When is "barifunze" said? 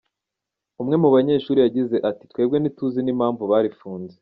3.51-4.15